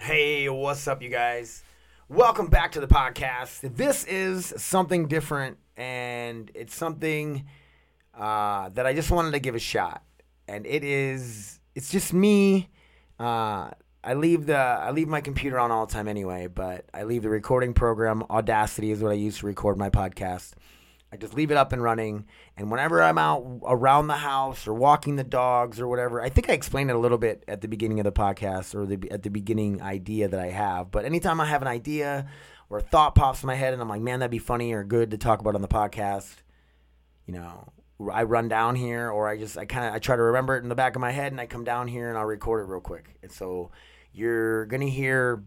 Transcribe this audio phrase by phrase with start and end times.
[0.00, 1.62] Hey, what's up, you guys?
[2.08, 3.76] Welcome back to the podcast.
[3.76, 7.44] This is something different, and it's something
[8.16, 10.04] uh, that I just wanted to give a shot.
[10.46, 12.68] And it is, it's just me.
[13.18, 13.70] Uh,
[14.04, 17.22] I leave the I leave my computer on all the time anyway, but I leave
[17.22, 18.22] the recording program.
[18.30, 20.52] Audacity is what I use to record my podcast.
[21.10, 22.26] I just leave it up and running.
[22.56, 26.50] And whenever I'm out around the house or walking the dogs or whatever, I think
[26.50, 29.22] I explained it a little bit at the beginning of the podcast or the, at
[29.22, 30.90] the beginning idea that I have.
[30.90, 32.28] But anytime I have an idea
[32.68, 34.84] or a thought pops in my head and I'm like, man, that'd be funny or
[34.84, 36.36] good to talk about on the podcast,
[37.26, 37.72] you know,
[38.12, 40.62] I run down here or I just, I kind of, I try to remember it
[40.62, 42.70] in the back of my head and I come down here and I'll record it
[42.70, 43.16] real quick.
[43.22, 43.70] And so
[44.12, 45.42] you're going to hear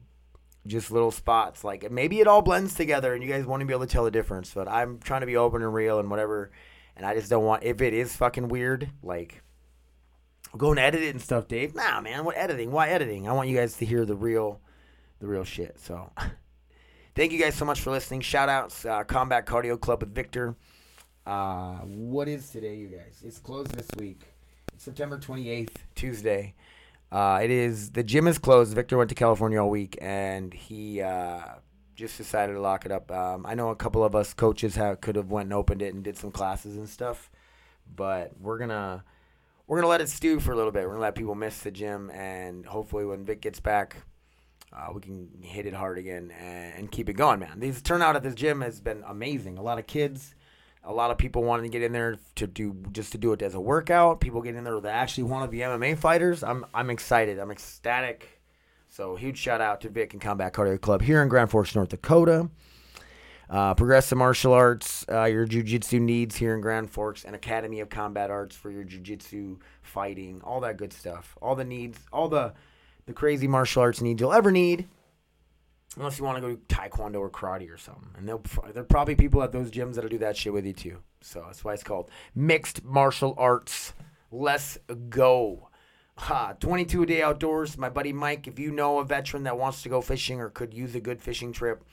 [0.68, 1.64] just little spots.
[1.64, 4.04] Like maybe it all blends together and you guys won't even be able to tell
[4.04, 4.54] the difference.
[4.54, 6.52] But I'm trying to be open and real and whatever.
[6.96, 9.42] And I just don't want if it is fucking weird, like
[10.58, 11.76] go and edit it and stuff, Dave.
[11.76, 12.72] Nah, man, what editing?
[12.72, 13.28] Why editing?
[13.28, 14.60] I want you guys to hear the real,
[15.20, 15.80] the real shit.
[15.80, 16.12] So,
[17.16, 18.22] thank you guys so much for listening.
[18.22, 20.56] Shout outs, uh, Combat Cardio Club with Victor.
[21.26, 23.22] Uh, what is today, you guys?
[23.24, 24.22] It's closed this week.
[24.74, 26.56] It's September 28th, Tuesday.
[27.12, 28.74] Uh, it is the gym is closed.
[28.74, 31.42] Victor went to California all week, and he uh,
[31.96, 33.12] just decided to lock it up.
[33.12, 35.94] Um, I know a couple of us coaches have could have went and opened it
[35.94, 37.30] and did some classes and stuff,
[37.94, 39.04] but we're gonna
[39.68, 40.84] we're gonna let it stew for a little bit.
[40.84, 43.98] We're gonna let people miss the gym, and hopefully when Vic gets back,
[44.72, 47.60] uh, we can hit it hard again and, and keep it going, man.
[47.60, 49.58] These turnout at this gym has been amazing.
[49.58, 50.34] A lot of kids
[50.84, 53.42] a lot of people wanting to get in there to do just to do it
[53.42, 54.20] as a workout.
[54.20, 56.44] People get in there that actually want to be MMA fighters.
[56.44, 57.40] I'm I'm excited.
[57.40, 58.42] I'm ecstatic.
[58.90, 61.90] So huge shout out to Vic and Combat Cardio Club here in Grand Forks, North
[61.90, 62.50] Dakota.
[63.50, 67.90] Uh, Progressive Martial Arts, uh, your jiu-jitsu needs here in Grand Forks, and Academy of
[67.90, 71.38] Combat Arts for your jiu-jitsu fighting, all that good stuff.
[71.42, 72.54] All the needs, all the
[73.08, 74.88] the crazy martial arts needs you'll ever need
[75.98, 78.10] unless you want to go to taekwondo or karate or something.
[78.18, 78.36] And there
[78.76, 80.98] are probably people at those gyms that'll do that shit with you too.
[81.22, 83.94] So that's why it's called mixed martial arts.
[84.32, 84.78] Let's
[85.10, 85.70] go.
[86.18, 87.78] Ha, 22 a day outdoors.
[87.78, 90.74] My buddy Mike, if you know a veteran that wants to go fishing or could
[90.74, 91.84] use a good fishing trip,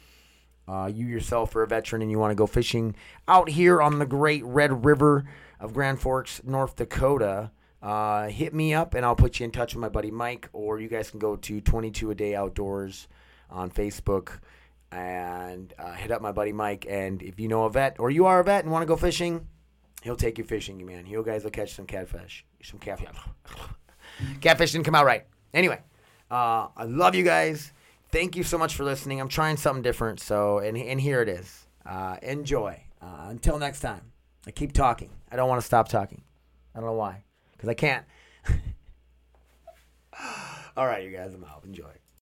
[0.69, 2.95] uh, you yourself are a veteran and you want to go fishing
[3.27, 5.25] out here on the great Red River
[5.59, 7.51] of Grand Forks, North Dakota,
[7.81, 10.79] uh, hit me up and I'll put you in touch with my buddy Mike, or
[10.79, 13.09] you guys can go to 22 a day outdoors
[13.51, 14.39] on Facebook
[14.91, 16.87] and uh, hit up my buddy Mike.
[16.89, 18.97] And if you know a vet or you are a vet and want to go
[18.97, 19.47] fishing,
[20.03, 21.07] he'll take you fishing, man.
[21.07, 22.45] You guys will catch some catfish.
[22.63, 23.09] Some catfish.
[24.41, 25.27] catfish didn't come out right.
[25.55, 25.81] Anyway,
[26.31, 27.73] uh, I love you guys.
[28.11, 29.21] Thank you so much for listening.
[29.21, 30.21] I'm trying something different.
[30.21, 31.67] So, and, and here it is.
[31.85, 32.83] Uh, enjoy.
[33.01, 34.13] Uh, until next time,
[34.47, 35.11] I keep talking.
[35.31, 36.23] I don't want to stop talking.
[36.75, 37.25] I don't know why.
[37.53, 38.05] Because I can't.
[40.77, 41.65] All right, you guys, I'm out.
[41.65, 41.91] Enjoy.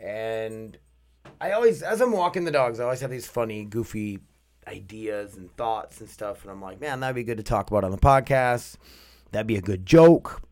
[0.00, 0.78] and
[1.40, 4.20] I always, as I'm walking the dogs, I always have these funny, goofy
[4.66, 7.84] ideas and thoughts and stuff, and I'm like, man, that'd be good to talk about
[7.84, 8.76] on the podcast.
[9.32, 10.42] That'd be a good joke.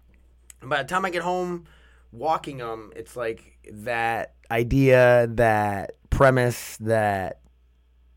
[0.61, 1.65] And by the time I get home,
[2.13, 7.41] walking them, it's like that idea, that premise, that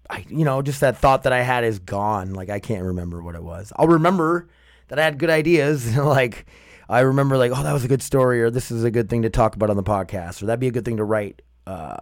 [0.09, 2.33] I, you know, just that thought that I had is gone.
[2.33, 3.71] Like I can't remember what it was.
[3.75, 4.49] I'll remember
[4.89, 5.95] that I had good ideas.
[5.97, 6.45] like
[6.91, 9.21] I remember, like, oh, that was a good story, or this is a good thing
[9.21, 11.97] to talk about on the podcast, or that'd be a good thing to write uh,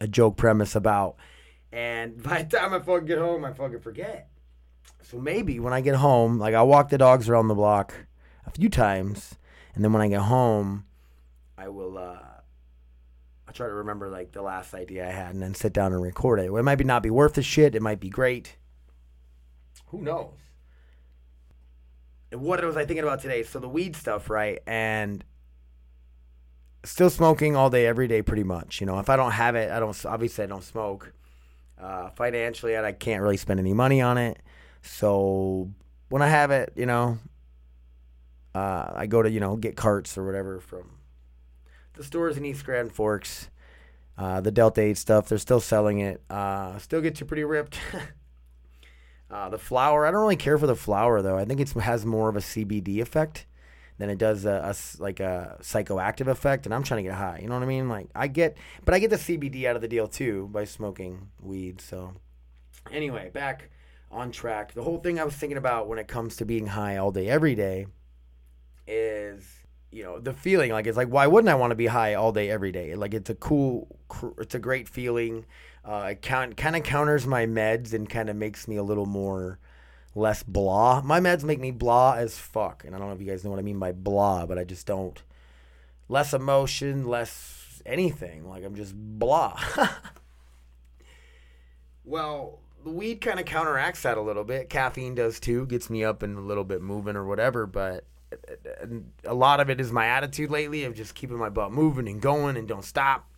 [0.00, 1.16] a joke premise about.
[1.72, 4.30] And by the time I fucking get home, I fucking forget.
[5.02, 7.94] So maybe when I get home, like I'll walk the dogs around the block
[8.46, 9.34] a few times,
[9.74, 10.84] and then when I get home,
[11.58, 11.98] I will.
[11.98, 12.18] uh
[13.46, 16.00] I'll try to remember like the last idea I had, and then sit down and
[16.00, 16.52] record it.
[16.52, 17.74] It might be not be worth the shit.
[17.74, 18.56] It might be great.
[19.86, 20.34] Who knows?
[22.32, 23.42] What was I thinking about today?
[23.42, 24.60] So the weed stuff, right?
[24.66, 25.24] And
[26.84, 28.80] still smoking all day, every day, pretty much.
[28.80, 30.06] You know, if I don't have it, I don't.
[30.06, 31.12] Obviously, I don't smoke.
[31.80, 34.38] Uh, financially, I can't really spend any money on it.
[34.82, 35.70] So
[36.08, 37.18] when I have it, you know,
[38.54, 40.90] uh, I go to you know get carts or whatever from
[41.94, 43.48] the stores in East Grand Forks.
[44.18, 46.20] Uh, the Delta 8 stuff, they're still selling it.
[46.28, 47.78] Uh, still gets you pretty ripped.
[49.30, 51.36] uh, the flower, I don't really care for the flower though.
[51.36, 53.46] I think it has more of a CBD effect
[53.98, 57.38] than it does a, a like a psychoactive effect, and I'm trying to get high.
[57.40, 57.88] You know what I mean?
[57.88, 61.28] Like I get, but I get the CBD out of the deal too by smoking
[61.40, 61.80] weed.
[61.80, 62.14] So
[62.90, 63.70] anyway, back
[64.10, 64.74] on track.
[64.74, 67.28] The whole thing I was thinking about when it comes to being high all day,
[67.28, 67.86] every day,
[68.86, 69.46] is
[69.92, 70.72] you know the feeling.
[70.72, 72.94] Like it's like why wouldn't I want to be high all day, every day?
[72.94, 74.00] Like it's a cool,
[74.38, 75.44] it's a great feeling.
[75.84, 79.06] Uh, it count, kind of counters my meds and kind of makes me a little
[79.06, 79.58] more
[80.14, 81.00] less blah.
[81.02, 83.50] My meds make me blah as fuck, and I don't know if you guys know
[83.50, 85.22] what I mean by blah, but I just don't.
[86.08, 88.48] Less emotion, less anything.
[88.48, 89.58] Like I'm just blah.
[92.04, 94.68] well, the weed kind of counteracts that a little bit.
[94.68, 97.66] Caffeine does too, gets me up and a little bit moving or whatever.
[97.66, 98.04] But
[99.24, 102.20] a lot of it is my attitude lately of just keeping my butt moving and
[102.20, 103.29] going and don't stop.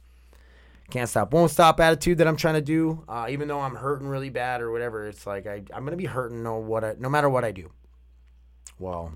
[0.93, 3.03] Can't stop, won't stop attitude that I'm trying to do.
[3.09, 6.05] Uh, even though I'm hurting really bad or whatever, it's like I, I'm gonna be
[6.05, 7.73] hurting no what I, no matter what I do.
[8.79, 9.15] Well,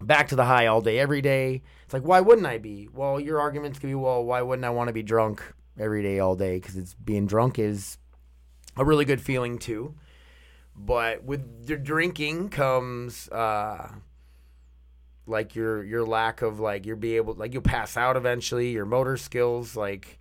[0.00, 1.60] back to the high all day, every day.
[1.84, 2.88] It's like, why wouldn't I be?
[2.90, 5.42] Well, your arguments could be, well, why wouldn't I want to be drunk
[5.78, 6.56] every day, all day?
[6.56, 7.98] Because it's being drunk is
[8.74, 9.94] a really good feeling too.
[10.74, 13.90] But with the drinking comes uh,
[15.26, 18.70] like your your lack of like you'll be able like you'll pass out eventually.
[18.70, 20.18] Your motor skills like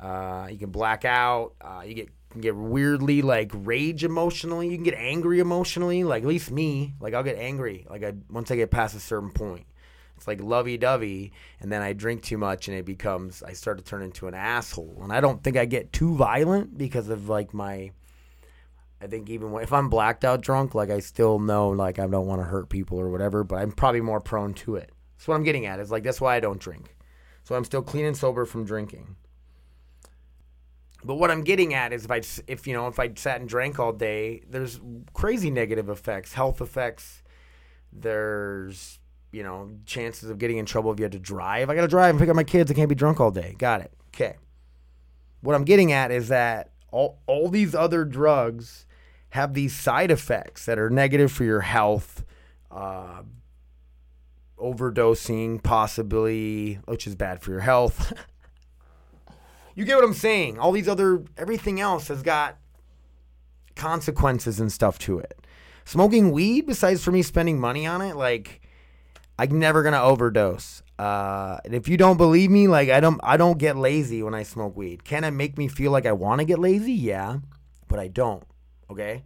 [0.00, 1.54] uh, you can black out.
[1.60, 4.68] Uh, you get can get weirdly like rage emotionally.
[4.68, 6.04] You can get angry emotionally.
[6.04, 7.86] Like at least me, like I'll get angry.
[7.88, 9.66] Like I once I get past a certain point,
[10.16, 13.78] it's like lovey dovey, and then I drink too much, and it becomes I start
[13.78, 15.00] to turn into an asshole.
[15.02, 17.92] And I don't think I get too violent because of like my.
[19.00, 22.26] I think even if I'm blacked out drunk, like I still know like I don't
[22.26, 24.90] want to hurt people or whatever, but I'm probably more prone to it.
[25.16, 25.78] That's what I'm getting at.
[25.78, 26.96] Is like that's why I don't drink.
[27.44, 29.16] So I'm still clean and sober from drinking.
[31.04, 33.48] But what I'm getting at is if I if you know if I sat and
[33.48, 34.80] drank all day, there's
[35.12, 37.22] crazy negative effects, health effects.
[37.92, 38.98] There's
[39.30, 41.68] you know chances of getting in trouble if you had to drive.
[41.68, 42.70] I got to drive and pick up my kids.
[42.70, 43.54] I can't be drunk all day.
[43.58, 43.92] Got it.
[44.14, 44.36] Okay.
[45.42, 48.86] What I'm getting at is that all all these other drugs
[49.30, 52.24] have these side effects that are negative for your health.
[52.70, 53.22] Uh,
[54.58, 58.14] overdosing, possibly, which is bad for your health.
[59.74, 60.58] You get what I'm saying?
[60.58, 62.56] All these other, everything else has got
[63.74, 65.46] consequences and stuff to it.
[65.84, 68.62] Smoking weed, besides for me spending money on it, like
[69.38, 70.82] I'm never gonna overdose.
[70.98, 74.34] Uh, and if you don't believe me, like I don't, I don't get lazy when
[74.34, 75.04] I smoke weed.
[75.04, 76.92] Can it make me feel like I want to get lazy?
[76.92, 77.38] Yeah,
[77.88, 78.44] but I don't.
[78.90, 79.24] Okay.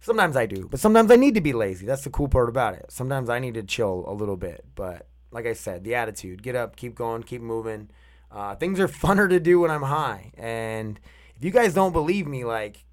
[0.00, 1.86] Sometimes I do, but sometimes I need to be lazy.
[1.86, 2.84] That's the cool part about it.
[2.90, 6.54] Sometimes I need to chill a little bit, but like I said, the attitude, get
[6.54, 7.88] up, keep going, keep moving.
[8.34, 10.32] Uh, things are funner to do when I'm high.
[10.36, 10.98] And
[11.36, 12.84] if you guys don't believe me, like,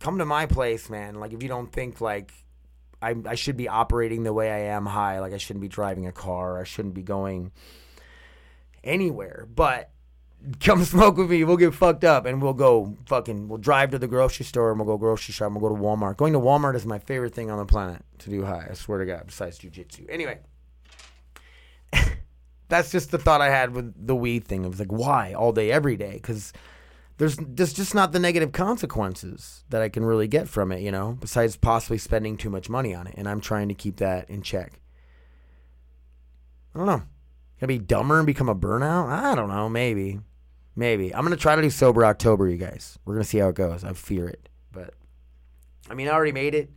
[0.00, 1.14] come to my place, man.
[1.14, 2.32] Like, if you don't think, like,
[3.00, 6.06] I, I should be operating the way I am high, like, I shouldn't be driving
[6.06, 7.52] a car, I shouldn't be going
[8.82, 9.46] anywhere.
[9.54, 9.90] But
[10.60, 11.44] come smoke with me.
[11.44, 14.80] We'll get fucked up and we'll go fucking, we'll drive to the grocery store and
[14.80, 16.16] we'll go grocery shop and we'll go to Walmart.
[16.16, 18.66] Going to Walmart is my favorite thing on the planet to do high.
[18.68, 20.06] I swear to God, besides jujitsu.
[20.08, 20.40] Anyway
[22.74, 24.64] that's just the thought I had with the weed thing.
[24.64, 26.14] It was like, why all day, every day?
[26.14, 26.52] Because
[27.18, 30.90] there's there's just not the negative consequences that I can really get from it, you
[30.90, 31.16] know.
[31.20, 34.42] Besides possibly spending too much money on it, and I'm trying to keep that in
[34.42, 34.80] check.
[36.74, 37.02] I don't know.
[37.60, 39.08] Gonna be dumber and become a burnout?
[39.08, 39.68] I don't know.
[39.68, 40.18] Maybe,
[40.74, 41.14] maybe.
[41.14, 42.98] I'm gonna try to do sober October, you guys.
[43.04, 43.84] We're gonna see how it goes.
[43.84, 44.94] I fear it, but
[45.88, 46.70] I mean, I already made it.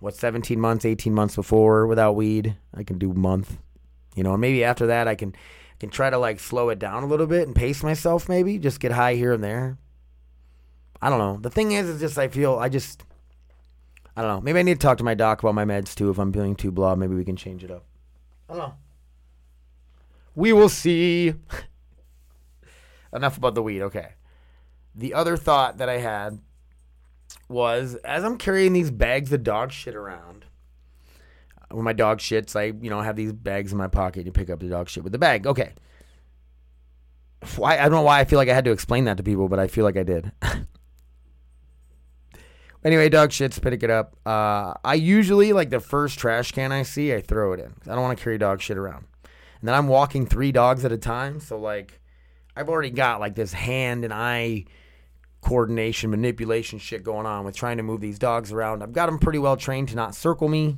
[0.00, 2.56] What 17 months, 18 months before without weed?
[2.74, 3.58] I can do month
[4.20, 5.34] you know and maybe after that i can
[5.78, 8.80] can try to like slow it down a little bit and pace myself maybe just
[8.80, 9.78] get high here and there.
[11.00, 11.38] I don't know.
[11.40, 13.02] The thing is is just i feel i just
[14.14, 14.40] i don't know.
[14.42, 16.54] Maybe i need to talk to my doc about my meds too if i'm feeling
[16.54, 16.94] too blah.
[16.96, 17.86] Maybe we can change it up.
[18.46, 18.74] I don't know.
[20.34, 21.32] We will see.
[23.12, 23.80] Enough about the weed.
[23.82, 24.10] Okay.
[24.94, 26.40] The other thought that i had
[27.48, 30.39] was as i'm carrying these bags of dog shit around
[31.70, 34.26] when my dog shits, I you know have these bags in my pocket.
[34.26, 35.46] You pick up the dog shit with the bag.
[35.46, 35.72] Okay.
[37.56, 39.48] Why I don't know why I feel like I had to explain that to people,
[39.48, 40.32] but I feel like I did.
[42.84, 44.16] anyway, dog shits, pick it up.
[44.26, 47.74] Uh, I usually like the first trash can I see, I throw it in.
[47.86, 49.06] I don't want to carry dog shit around.
[49.60, 52.00] And then I'm walking three dogs at a time, so like
[52.56, 54.64] I've already got like this hand and eye
[55.40, 58.82] coordination, manipulation shit going on with trying to move these dogs around.
[58.82, 60.76] I've got them pretty well trained to not circle me.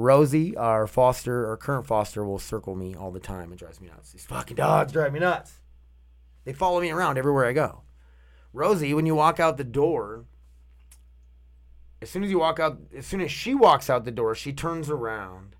[0.00, 3.52] Rosie, our foster, our current foster, will circle me all the time.
[3.52, 4.12] It drives me nuts.
[4.12, 5.60] These fucking dogs drive me nuts.
[6.44, 7.82] They follow me around everywhere I go.
[8.54, 10.24] Rosie, when you walk out the door,
[12.00, 14.54] as soon as you walk out, as soon as she walks out the door, she
[14.54, 15.54] turns around,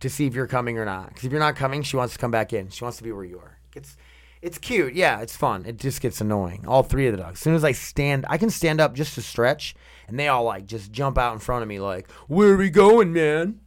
[0.00, 1.08] to see if you're coming or not.
[1.08, 2.68] Because if you're not coming, she wants to come back in.
[2.68, 3.58] She wants to be where you are.
[3.74, 3.96] It's
[4.42, 4.92] it's cute.
[4.94, 5.64] Yeah, it's fun.
[5.64, 6.66] It just gets annoying.
[6.66, 7.38] All three of the dogs.
[7.38, 9.74] As soon as I stand, I can stand up just to stretch,
[10.08, 12.68] and they all like just jump out in front of me like, "Where are we
[12.68, 13.60] going, man?"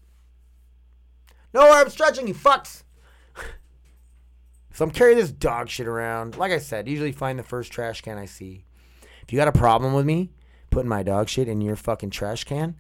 [1.56, 2.28] No, I'm stretching.
[2.28, 2.84] You fucks.
[4.74, 6.36] so I'm carrying this dog shit around.
[6.36, 8.66] Like I said, usually find the first trash can I see.
[9.24, 10.32] If you got a problem with me
[10.70, 12.76] putting my dog shit in your fucking trash can,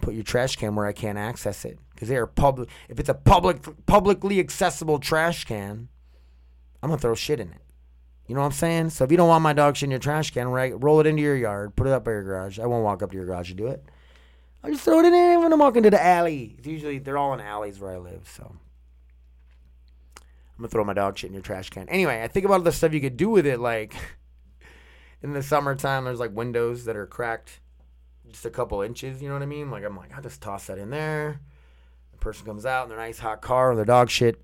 [0.00, 2.70] put your trash can where I can't access it because they are public.
[2.88, 5.88] If it's a public, publicly accessible trash can,
[6.82, 7.60] I'm gonna throw shit in it.
[8.26, 8.90] You know what I'm saying?
[8.90, 11.06] So if you don't want my dog shit in your trash can, right, roll it
[11.06, 12.58] into your yard, put it up by your garage.
[12.58, 13.84] I won't walk up to your garage to do it.
[14.64, 16.54] I just throw it in when I'm walking to the alley.
[16.56, 18.56] It's usually they're all in alleys where I live, so
[20.16, 20.22] I'm
[20.56, 21.86] gonna throw my dog shit in your trash can.
[21.90, 23.94] Anyway, I think about the stuff you could do with it, like
[25.22, 27.60] in the summertime, there's like windows that are cracked
[28.30, 29.20] just a couple inches.
[29.20, 29.70] You know what I mean?
[29.70, 31.40] Like I'm like, I'll just toss that in there.
[32.12, 34.42] The person comes out in their nice hot car and their dog shit.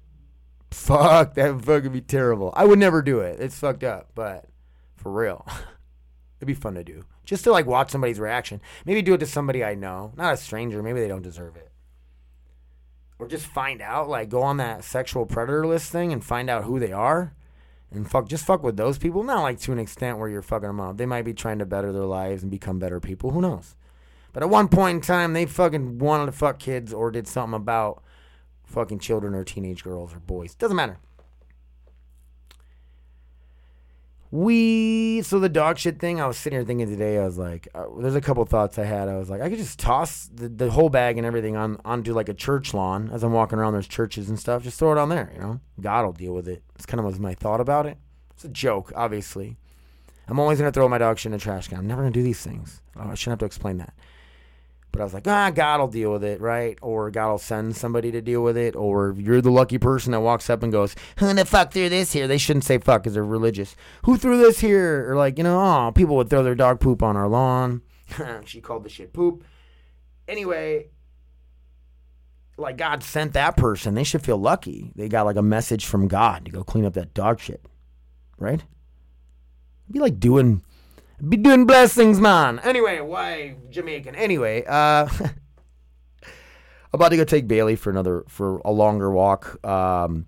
[0.71, 2.53] Fuck, that would fucking be terrible.
[2.55, 3.41] I would never do it.
[3.41, 4.45] It's fucked up, but
[4.97, 5.47] for real,
[6.39, 7.05] it'd be fun to do.
[7.31, 8.61] Just to like watch somebody's reaction.
[8.85, 10.83] Maybe do it to somebody I know, not a stranger.
[10.83, 11.71] Maybe they don't deserve it.
[13.21, 16.65] Or just find out, like go on that sexual predator list thing and find out
[16.65, 17.37] who they are
[17.93, 20.67] and fuck just fuck with those people not like to an extent where you're fucking
[20.67, 23.41] them up they might be trying to better their lives and become better people who
[23.41, 23.75] knows
[24.33, 27.57] but at one point in time they fucking wanted to fuck kids or did something
[27.57, 28.01] about
[28.65, 30.99] fucking children or teenage girls or boys doesn't matter
[34.33, 37.67] we so the dog shit thing i was sitting here thinking today i was like
[37.75, 39.09] uh, there's a couple thoughts i had.
[39.09, 42.15] I was like i could just toss the, the whole bag and everything on onto
[42.15, 44.63] like a church lawn as i'm walking around there's churches and stuff.
[44.63, 45.61] Just throw it on there you know?
[45.81, 46.63] God will deal with it.
[46.77, 47.99] It's kind of was my thought about it.
[48.35, 49.57] It's a joke obviously.
[50.29, 51.79] I'm always going to throw my dog shit in a trash can.
[51.79, 52.83] I'm never going to do these things.
[52.95, 53.95] Oh, i shouldn't have to explain that
[54.93, 56.79] but I was like, ah, God will deal with it, right?
[56.83, 58.75] Or God will send somebody to deal with it.
[58.75, 62.13] Or you're the lucky person that walks up and goes, who the fuck threw this
[62.13, 62.27] here?
[62.27, 63.77] They shouldn't say fuck because they're religious.
[64.05, 65.11] Who threw this here?
[65.11, 67.83] Or like, you know, oh, people would throw their dog poop on our lawn.
[68.45, 69.45] she called the shit poop.
[70.27, 70.89] Anyway,
[72.57, 73.95] like God sent that person.
[73.95, 74.93] They should feel lucky.
[74.95, 77.65] They got like a message from God to go clean up that dog shit,
[78.39, 78.63] right?
[78.63, 80.63] It'd be like doing
[81.29, 82.59] be doing blessings, man.
[82.61, 84.15] Anyway, why Jamaican?
[84.15, 85.09] Anyway, uh,
[86.93, 89.65] about to go take Bailey for another for a longer walk.
[89.67, 90.27] Um,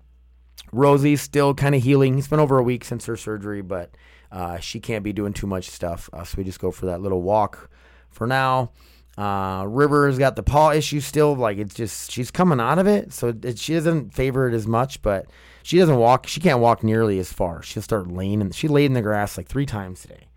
[0.71, 2.17] Rosie's still kind of healing.
[2.17, 3.95] It's been over a week since her surgery, but
[4.31, 6.09] uh, she can't be doing too much stuff.
[6.13, 7.69] Uh, so we just go for that little walk
[8.09, 8.71] for now.
[9.15, 11.35] Uh, River's got the paw issue still.
[11.35, 14.65] Like it's just she's coming out of it, so it, she doesn't favor it as
[14.65, 15.01] much.
[15.01, 15.27] But
[15.61, 16.27] she doesn't walk.
[16.27, 17.61] She can't walk nearly as far.
[17.61, 18.41] She'll start laying.
[18.41, 20.27] And she laid in the grass like three times today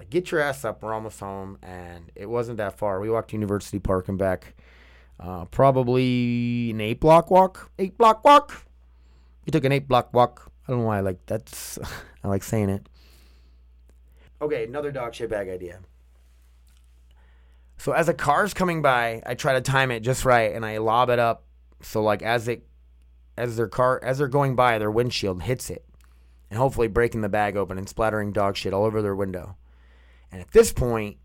[0.00, 0.82] like, get your ass up.
[0.82, 1.58] We're almost home.
[1.62, 3.00] And it wasn't that far.
[3.00, 4.54] We walked to University Park and back.
[5.20, 7.70] Uh, probably an eight block walk.
[7.78, 8.64] Eight block walk.
[9.44, 10.50] We took an eight block walk.
[10.66, 11.78] I don't know why I like that's.
[12.24, 12.88] I like saying it.
[14.40, 15.80] Okay, another dog shit bag idea.
[17.76, 20.78] So as a car's coming by, I try to time it just right, and I
[20.78, 21.44] lob it up.
[21.82, 22.66] So like as it,
[23.36, 25.84] as their car, as they're going by, their windshield hits it,
[26.48, 29.56] and hopefully breaking the bag open and splattering dog shit all over their window.
[30.32, 31.18] And at this point,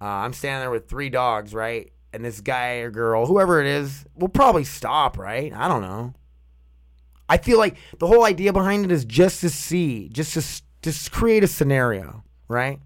[0.00, 1.92] uh, I'm standing there with three dogs, right?
[2.12, 5.52] And this guy or girl, whoever it is, will probably stop, right?
[5.52, 6.14] I don't know.
[7.28, 11.12] I feel like the whole idea behind it is just to see, just to just
[11.12, 12.80] create a scenario, right?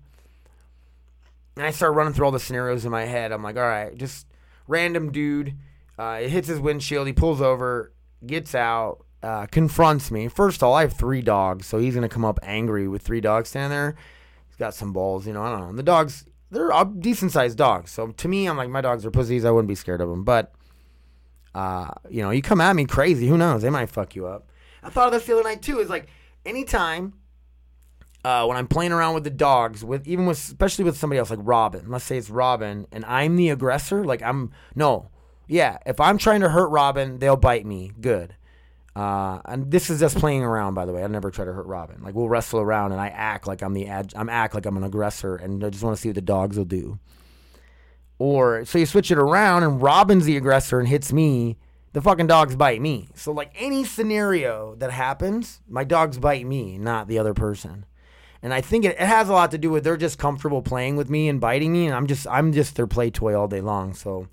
[1.56, 3.30] And I start running through all the scenarios in my head.
[3.30, 4.26] I'm like, all right, just
[4.66, 5.54] random dude.
[5.98, 7.06] Uh, it hits his windshield.
[7.06, 7.92] He pulls over,
[8.26, 10.26] gets out, uh, confronts me.
[10.26, 13.20] First of all, I have three dogs, so he's gonna come up angry with three
[13.20, 13.94] dogs standing there
[14.62, 15.42] got some balls, you know.
[15.42, 15.68] I don't know.
[15.68, 17.90] And the dogs, they're decent sized dogs.
[17.90, 19.44] So to me, I'm like, my dogs are pussies.
[19.44, 20.22] I wouldn't be scared of them.
[20.22, 20.52] But,
[21.54, 23.26] uh, you know, you come at me crazy.
[23.26, 23.62] Who knows?
[23.62, 24.50] They might fuck you up.
[24.82, 25.80] I thought of this the other night too.
[25.80, 26.06] Is like
[26.46, 27.14] anytime
[28.24, 31.30] uh, when I'm playing around with the dogs, with even with especially with somebody else
[31.30, 31.88] like Robin.
[31.88, 34.04] Let's say it's Robin, and I'm the aggressor.
[34.04, 35.10] Like I'm no,
[35.48, 35.78] yeah.
[35.86, 37.92] If I'm trying to hurt Robin, they'll bite me.
[38.00, 38.34] Good.
[38.94, 41.02] Uh, and this is just playing around, by the way.
[41.02, 42.02] I never try to hurt Robin.
[42.02, 44.76] Like we'll wrestle around, and I act like I'm the ad- I'm act like I'm
[44.76, 46.98] an aggressor, and I just want to see what the dogs will do.
[48.18, 51.56] Or so you switch it around, and Robin's the aggressor and hits me.
[51.94, 53.08] The fucking dogs bite me.
[53.14, 57.84] So like any scenario that happens, my dogs bite me, not the other person.
[58.42, 60.96] And I think it, it has a lot to do with they're just comfortable playing
[60.96, 63.60] with me and biting me, and I'm just I'm just their play toy all day
[63.60, 63.94] long.
[63.94, 64.28] So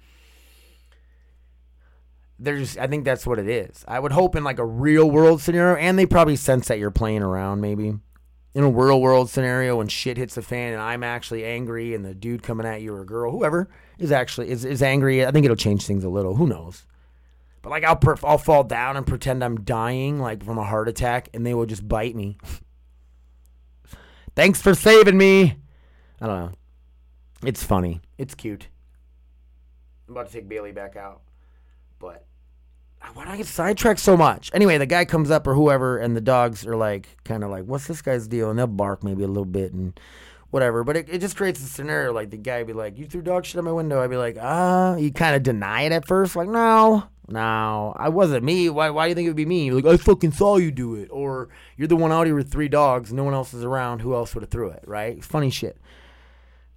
[2.39, 3.83] there's I think that's what it is.
[3.87, 6.91] I would hope in like a real world scenario, and they probably sense that you're
[6.91, 7.93] playing around maybe.
[8.55, 12.03] In a real world scenario when shit hits the fan and I'm actually angry and
[12.03, 13.69] the dude coming at you or a girl, whoever
[13.99, 16.35] is actually is, is angry, I think it'll change things a little.
[16.35, 16.85] Who knows?
[17.61, 20.87] But like I'll per- I'll fall down and pretend I'm dying like from a heart
[20.87, 22.37] attack, and they will just bite me.
[24.35, 25.57] Thanks for saving me.
[26.21, 26.51] I don't know.
[27.45, 28.01] It's funny.
[28.17, 28.67] It's cute.
[30.07, 31.21] I'm about to take Bailey back out,
[31.99, 32.25] but
[33.13, 34.51] why do I get sidetracked so much?
[34.53, 37.65] Anyway, the guy comes up or whoever, and the dogs are like, kind of like,
[37.65, 38.49] what's this guy's deal?
[38.49, 39.99] And they'll bark maybe a little bit and
[40.51, 40.83] whatever.
[40.83, 43.45] But it, it just creates a scenario like the guy be like, you threw dog
[43.45, 44.01] shit at my window.
[44.01, 48.09] I'd be like, ah, you kind of deny it at first, like, no, no, I
[48.09, 48.69] wasn't me.
[48.69, 48.89] Why?
[48.89, 49.65] Why do you think it would be me?
[49.65, 52.51] You're like, I fucking saw you do it, or you're the one out here with
[52.51, 54.01] three dogs, no one else is around.
[54.01, 54.83] Who else would have threw it?
[54.85, 55.23] Right?
[55.23, 55.77] Funny shit.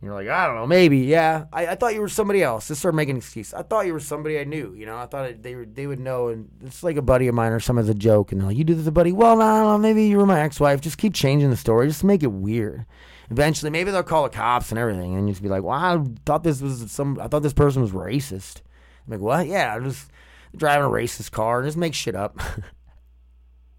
[0.03, 1.45] You're like, I don't know, maybe, yeah.
[1.53, 2.67] I, I thought you were somebody else.
[2.67, 3.55] Just start making excuses.
[3.55, 4.75] I thought you were somebody I knew.
[4.75, 7.29] You know, I thought it, they were, they would know, and it's like a buddy
[7.29, 9.13] of mine or some as a joke, and they're like, you do this, a buddy?
[9.13, 10.81] Well, no, no, maybe you were my ex-wife.
[10.81, 12.85] Just keep changing the story, just make it weird.
[13.31, 16.05] Eventually, maybe they'll call the cops and everything, and you just be like, well, I
[16.27, 17.21] thought this was some.
[17.21, 18.61] I thought this person was racist.
[19.07, 19.47] I'm like, what?
[19.47, 20.11] Yeah, I'm just
[20.57, 22.41] driving a racist car and just make shit up.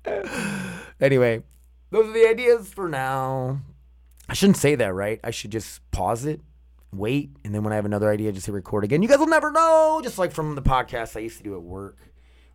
[1.02, 1.44] anyway,
[1.92, 3.60] those are the ideas for now.
[4.34, 5.20] I shouldn't say that, right?
[5.24, 6.42] I should just pause it,
[6.92, 9.04] wait, and then when I have another idea, just hit record again.
[9.04, 10.02] You guys will never know.
[10.04, 12.00] Just like from the podcast I used to do at work,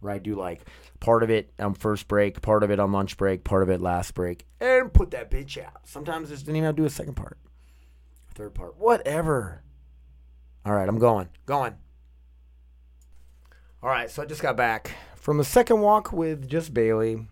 [0.00, 0.62] where I do like
[0.98, 3.80] part of it on first break, part of it on lunch break, part of it
[3.80, 5.86] last break, and put that bitch out.
[5.86, 7.38] Sometimes I just didn't even do a second part,
[8.34, 9.62] third part, whatever.
[10.66, 11.76] All right, I'm going, going.
[13.84, 17.28] All right, so I just got back from a second walk with just Bailey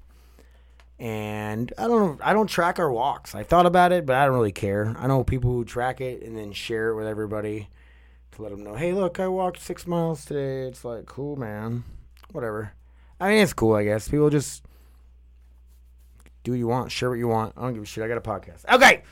[0.99, 2.25] and I don't know.
[2.25, 3.35] I don't track our walks.
[3.35, 4.95] I thought about it, but I don't really care.
[4.99, 7.69] I know people who track it and then share it with everybody
[8.33, 10.67] to let them know, hey, look, I walked six miles today.
[10.69, 11.85] It's like cool, man.
[12.33, 12.73] Whatever.
[13.21, 14.09] I mean, it's cool, I guess.
[14.09, 14.63] People just
[16.45, 17.55] do what you want, share what you want.
[17.57, 18.05] I don't give a shit.
[18.05, 18.65] I got a podcast.
[18.73, 19.03] Okay,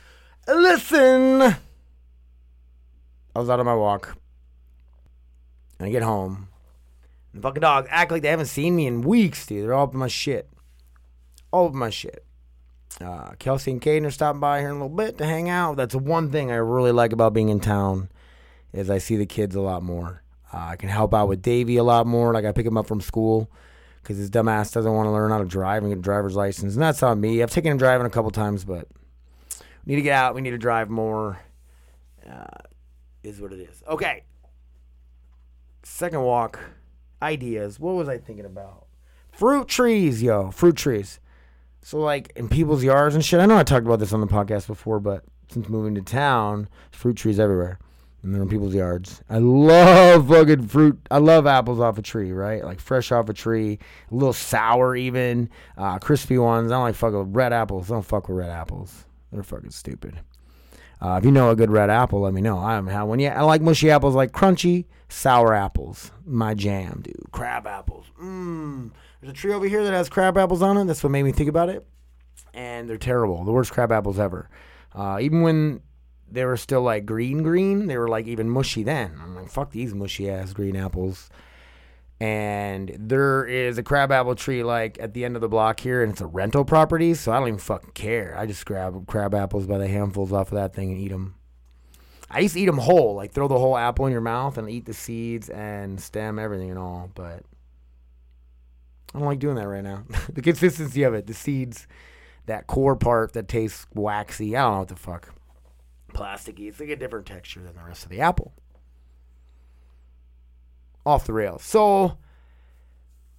[0.47, 1.41] listen.
[1.41, 4.15] I was out on my walk,
[5.77, 6.47] and I get home.
[7.33, 9.65] And the fucking dogs act like they haven't seen me in weeks, dude.
[9.65, 10.49] They're all up in my shit
[11.51, 12.25] all of my shit.
[13.01, 15.75] Uh, Kelsey and Caden are stopping by here in a little bit to hang out.
[15.75, 18.09] That's one thing I really like about being in town
[18.71, 20.23] is I see the kids a lot more.
[20.53, 22.33] Uh, I can help out with Davey a lot more.
[22.33, 23.49] Like I pick him up from school
[24.01, 26.73] because his dumbass doesn't want to learn how to drive and get a driver's license,
[26.75, 27.41] and that's on me.
[27.41, 28.87] I've taken him driving a couple times, but
[29.85, 30.35] we need to get out.
[30.35, 31.39] We need to drive more.
[32.29, 32.45] Uh,
[33.23, 33.83] is what it is.
[33.87, 34.23] Okay.
[35.83, 36.59] Second walk.
[37.21, 37.79] Ideas.
[37.79, 38.85] What was I thinking about?
[39.31, 40.51] Fruit trees, yo.
[40.51, 41.19] Fruit trees.
[41.85, 43.39] So like in people's yards and shit.
[43.39, 46.67] I know I talked about this on the podcast before, but since moving to town,
[46.89, 47.77] fruit trees everywhere.
[48.23, 49.21] And they're in people's yards.
[49.29, 50.99] I love fucking fruit.
[51.11, 52.65] I love apples off a tree, right?
[52.65, 53.77] Like fresh off a tree,
[54.09, 56.71] a little sour even, uh, crispy ones.
[56.71, 57.91] I don't like fucking red apples.
[57.91, 59.05] I don't fuck with red apples.
[59.31, 60.19] They're fucking stupid.
[60.99, 62.57] Uh, if you know a good red apple, let me know.
[62.57, 63.37] I haven't had one yet.
[63.37, 66.09] I like mushy apples, like crunchy, sour apples.
[66.25, 67.27] My jam, dude.
[67.31, 68.07] Crab apples.
[68.19, 68.89] Mmm.
[69.21, 70.85] There's a tree over here that has crab apples on it.
[70.85, 71.85] That's what made me think about it.
[72.53, 73.43] And they're terrible.
[73.43, 74.49] The worst crab apples ever.
[74.93, 75.81] Uh, even when
[76.29, 79.19] they were still like green, green, they were like even mushy then.
[79.21, 81.29] I'm like, fuck these mushy ass green apples.
[82.19, 86.01] And there is a crab apple tree like at the end of the block here,
[86.01, 88.35] and it's a rental property, so I don't even fucking care.
[88.37, 91.35] I just grab crab apples by the handfuls off of that thing and eat them.
[92.29, 94.69] I used to eat them whole, like throw the whole apple in your mouth and
[94.69, 97.11] eat the seeds and stem, everything and all.
[97.13, 97.43] But
[99.15, 100.03] I don't like doing that right now.
[100.33, 101.87] the consistency of it, the seeds,
[102.47, 104.57] that core part that tastes waxy.
[104.57, 105.33] I don't know what the fuck.
[106.13, 106.67] Plasticky.
[106.67, 108.53] It's like a different texture than the rest of the apple.
[111.05, 111.63] Off the rails.
[111.63, 112.17] So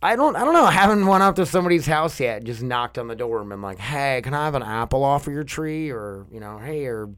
[0.03, 0.65] I don't I don't know.
[0.65, 3.51] I haven't went up to somebody's house yet and just knocked on the door and
[3.51, 5.91] been like, hey, can I have an apple off of your tree?
[5.91, 7.11] Or, you know, hey, or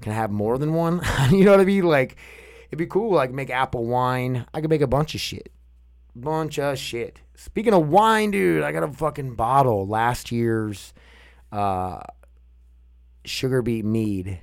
[0.00, 1.02] can I have more than one?
[1.30, 1.84] you know what I mean?
[1.84, 2.16] Like,
[2.68, 3.12] it'd be cool.
[3.12, 4.44] Like, make apple wine.
[4.52, 5.52] I could make a bunch of shit.
[6.14, 7.20] Bunch of shit.
[7.34, 10.92] Speaking of wine, dude, I got a fucking bottle last year's
[11.50, 12.00] uh,
[13.24, 14.40] sugar beet mead.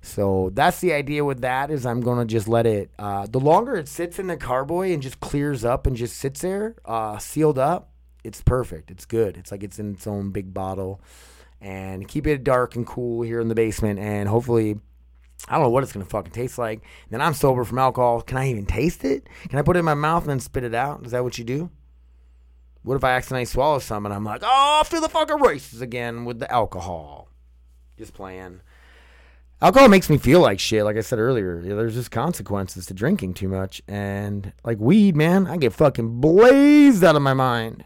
[0.00, 2.90] So that's the idea with that is I'm gonna just let it.
[2.98, 6.40] Uh, the longer it sits in the carboy and just clears up and just sits
[6.40, 7.92] there, uh, sealed up,
[8.24, 8.90] it's perfect.
[8.90, 9.36] It's good.
[9.36, 11.00] It's like it's in its own big bottle,
[11.60, 14.80] and keep it dark and cool here in the basement, and hopefully.
[15.48, 16.82] I don't know what it's gonna fucking taste like.
[17.10, 18.22] Then I'm sober from alcohol.
[18.22, 19.28] Can I even taste it?
[19.48, 21.04] Can I put it in my mouth and then spit it out?
[21.04, 21.70] Is that what you do?
[22.84, 24.46] What if I accidentally swallow some and I'm like, oh,
[24.80, 27.28] off to the fucking races again with the alcohol?
[27.96, 28.60] Just playing.
[29.60, 30.84] Alcohol makes me feel like shit.
[30.84, 33.80] Like I said earlier, Yeah, there's just consequences to drinking too much.
[33.86, 37.84] And like weed, man, I get fucking blazed out of my mind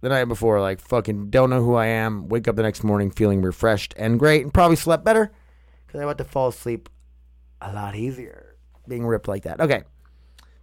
[0.00, 0.60] the night before.
[0.60, 2.28] Like fucking don't know who I am.
[2.28, 5.30] Wake up the next morning feeling refreshed and great, and probably slept better
[5.86, 6.88] because I went to fall asleep
[7.60, 9.60] a lot easier being ripped like that.
[9.60, 9.82] Okay,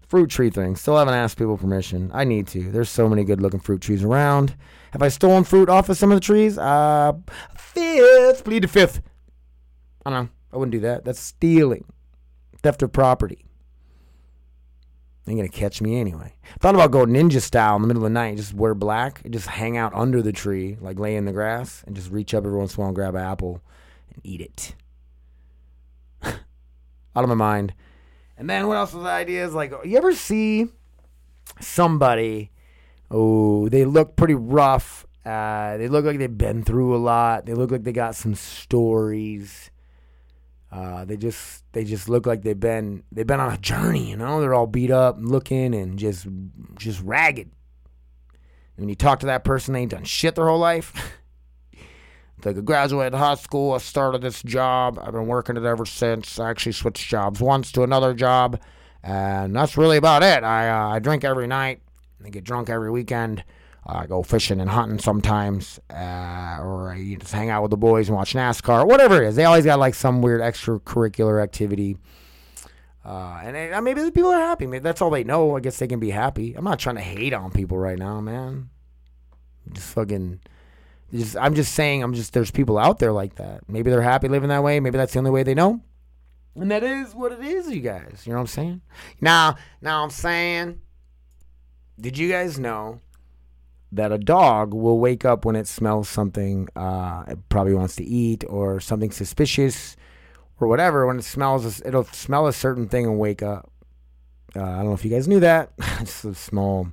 [0.07, 0.75] fruit tree thing.
[0.75, 2.11] Still haven't asked people permission.
[2.13, 2.71] I need to.
[2.71, 4.55] There's so many good looking fruit trees around.
[4.91, 6.57] Have I stolen fruit off of some of the trees?
[6.57, 7.13] Uh,
[7.55, 8.43] fifth.
[8.43, 9.01] Plead the fifth.
[10.05, 10.29] I don't know.
[10.53, 11.03] I wouldn't do that.
[11.03, 11.85] That's stealing,
[12.61, 13.45] theft of property.
[15.27, 16.35] Ain't gonna catch me anyway.
[16.59, 19.33] Thought about going ninja style in the middle of the night, just wear black, and
[19.33, 22.45] just hang out under the tree, like lay in the grass, and just reach up
[22.45, 23.61] every once in a while and grab an apple
[24.13, 24.75] and eat it.
[27.15, 27.73] Out of my mind.
[28.37, 29.53] And then what else was the ideas?
[29.53, 30.67] Like, you ever see
[31.61, 32.51] somebody?
[33.09, 35.05] Oh, they look pretty rough.
[35.25, 37.45] Uh, they look like they've been through a lot.
[37.45, 39.71] They look like they got some stories.
[40.71, 44.09] Uh, they just they just look like they've been they've been on a journey.
[44.09, 46.27] You know, they're all beat up, and looking, and just
[46.77, 47.51] just ragged.
[48.75, 50.93] And When you talk to that person, they ain't done shit their whole life.
[52.43, 54.99] Like I graduated high school, I started this job.
[55.01, 56.39] I've been working it ever since.
[56.39, 58.59] I actually switched jobs once to another job,
[59.03, 60.43] and that's really about it.
[60.43, 61.81] I uh, I drink every night.
[62.23, 63.43] I get drunk every weekend.
[63.87, 68.09] I go fishing and hunting sometimes, uh, or I just hang out with the boys
[68.09, 69.35] and watch NASCAR, whatever it is.
[69.35, 71.97] They always got like some weird extracurricular activity.
[73.05, 74.65] Uh, and uh, maybe the people are happy.
[74.65, 75.55] Maybe that's all they know.
[75.55, 76.55] I guess they can be happy.
[76.55, 78.69] I'm not trying to hate on people right now, man.
[79.71, 80.39] Just fucking.
[81.13, 82.03] Just, I'm just saying.
[82.03, 82.33] I'm just.
[82.33, 83.67] There's people out there like that.
[83.69, 84.79] Maybe they're happy living that way.
[84.79, 85.81] Maybe that's the only way they know.
[86.55, 88.23] And that is what it is, you guys.
[88.25, 88.81] You know what I'm saying?
[89.21, 90.79] Now, now I'm saying.
[91.99, 92.99] Did you guys know
[93.91, 98.03] that a dog will wake up when it smells something uh, it probably wants to
[98.03, 99.95] eat or something suspicious
[100.59, 101.05] or whatever?
[101.05, 103.71] When it smells, it'll smell a certain thing and wake up.
[104.55, 105.71] Uh, I don't know if you guys knew that.
[105.99, 106.91] it's a small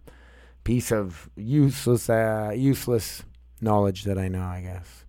[0.65, 3.23] piece of useless, uh, useless
[3.63, 4.43] knowledge that I know.
[4.43, 5.05] I guess.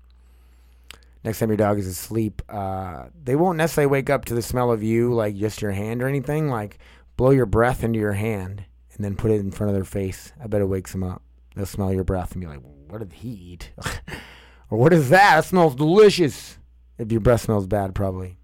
[1.24, 4.72] Next time your dog is asleep, uh, they won't necessarily wake up to the smell
[4.72, 6.50] of you, like just your hand or anything.
[6.50, 6.80] Like
[7.16, 10.34] blow your breath into your hand and then put it in front of their face.
[10.42, 11.22] I bet it wakes them up.
[11.56, 13.72] They'll smell your breath and be like, "What did he eat?"
[14.70, 15.40] or "What is that?
[15.40, 16.58] It smells delicious."
[16.98, 18.38] If your breath smells bad, probably.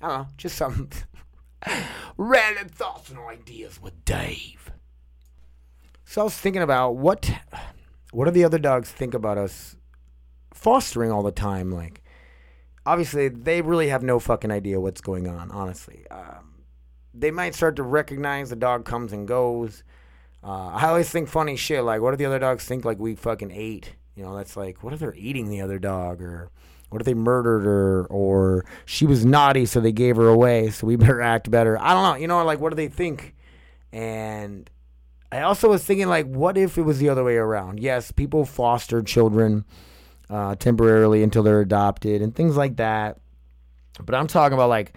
[0.00, 0.26] I don't know.
[0.36, 0.90] Just some
[2.16, 4.70] random thoughts and ideas with Dave.
[6.04, 7.30] So I was thinking about what
[8.14, 9.76] what do the other dogs think about us
[10.52, 11.72] fostering all the time?
[11.72, 12.02] Like,
[12.86, 15.50] obviously, they really have no fucking idea what's going on.
[15.50, 16.62] Honestly, um,
[17.12, 19.82] they might start to recognize the dog comes and goes.
[20.44, 21.82] Uh, I always think funny shit.
[21.82, 22.84] Like, what do the other dogs think?
[22.84, 23.94] Like we fucking ate.
[24.14, 26.50] You know, that's like, what if they're eating the other dog, or
[26.90, 30.86] what if they murdered her, or she was naughty, so they gave her away, so
[30.86, 31.76] we better act better.
[31.80, 32.14] I don't know.
[32.14, 33.34] You know, like what do they think?
[33.92, 34.70] And
[35.32, 37.80] I also was thinking, like, what if it was the other way around?
[37.80, 39.64] Yes, people foster children
[40.30, 43.18] uh, temporarily until they're adopted and things like that.
[44.02, 44.94] But I'm talking about like,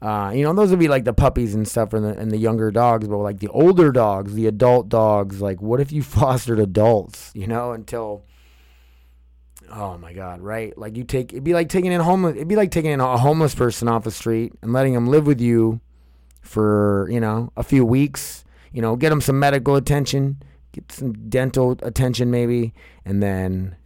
[0.00, 2.36] uh, you know, those would be like the puppies and stuff and the, and the
[2.36, 6.60] younger dogs, but like the older dogs, the adult dogs, like, what if you fostered
[6.60, 8.24] adults, you know, until,
[9.72, 10.76] oh my God, right?
[10.78, 13.16] Like you take, it'd be like taking in homeless, it'd be like taking in a
[13.16, 15.80] homeless person off the street and letting them live with you
[16.42, 21.12] for, you know, a few weeks, you know, get them some medical attention, get some
[21.28, 23.76] dental attention maybe, and then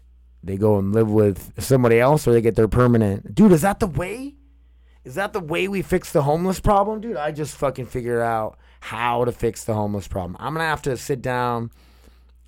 [0.43, 3.35] they go and live with somebody else or they get their permanent.
[3.35, 4.35] Dude, is that the way?
[5.05, 7.01] Is that the way we fix the homeless problem?
[7.01, 10.37] Dude, I just fucking figured out how to fix the homeless problem.
[10.39, 11.71] I'm going to have to sit down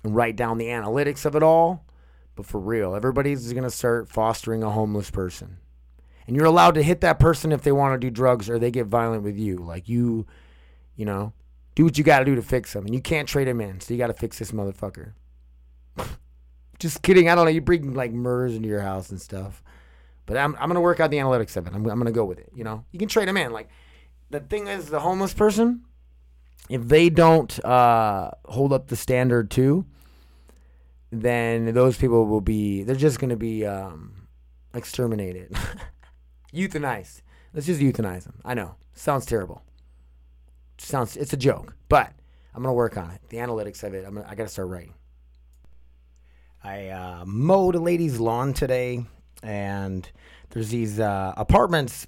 [0.03, 1.85] and write down the analytics of it all.
[2.35, 5.57] But for real, everybody's going to start fostering a homeless person.
[6.27, 8.71] And you're allowed to hit that person if they want to do drugs or they
[8.71, 9.57] get violent with you.
[9.57, 10.25] Like you,
[10.95, 11.33] you know,
[11.75, 12.85] do what you got to do to fix them.
[12.85, 13.79] And you can't trade them in.
[13.81, 15.13] So you got to fix this motherfucker.
[16.79, 17.29] Just kidding.
[17.29, 17.51] I don't know.
[17.51, 19.61] You bring like murders into your house and stuff.
[20.25, 21.73] But I'm, I'm to work out the analytics of it.
[21.73, 22.49] I'm, I'm to go with it.
[22.55, 23.51] You know, you can trade them in.
[23.51, 23.69] Like
[24.29, 25.85] the thing is, the homeless person,
[26.69, 29.85] if they don't uh, hold up the standard too,
[31.11, 34.27] then those people will be, they're just going to be um,
[34.73, 35.55] exterminated,
[36.53, 37.21] euthanized.
[37.53, 38.41] Let's just euthanize them.
[38.43, 38.75] I know.
[38.93, 39.64] Sounds terrible.
[40.77, 42.11] Sounds, it's a joke, but
[42.53, 43.21] I'm to work on it.
[43.29, 44.93] The analytics of it, I'm gonna, I got to start writing.
[46.63, 49.05] I uh, mowed a lady's lawn today,
[49.43, 50.09] and
[50.49, 52.07] there's these uh, apartments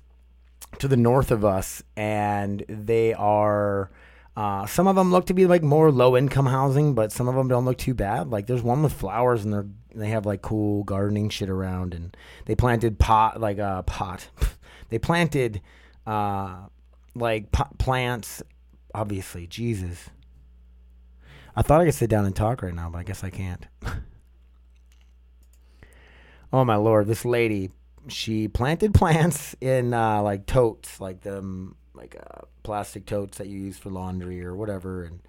[0.79, 3.91] to the north of us, and they are.
[4.35, 7.33] Uh, some of them look to be like more low income housing, but some of
[7.35, 8.29] them don't look too bad.
[8.29, 12.15] Like there's one with flowers, and they're they have like cool gardening shit around, and
[12.45, 14.29] they planted pot like a uh, pot.
[14.89, 15.61] they planted
[16.05, 16.67] uh,
[17.15, 18.41] like pot plants.
[18.97, 20.09] Obviously, Jesus.
[21.55, 23.63] I thought I could sit down and talk right now, but I guess I can't.
[26.51, 27.69] oh my lord, this lady,
[28.07, 33.45] she planted plants in uh, like totes, like the um, like uh, plastic totes that
[33.45, 35.19] you use for laundry or whatever, and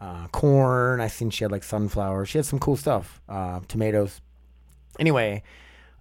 [0.00, 1.00] uh, corn.
[1.00, 2.28] I seen she had like sunflowers.
[2.28, 3.20] She had some cool stuff.
[3.28, 4.20] Uh, tomatoes.
[5.00, 5.42] Anyway,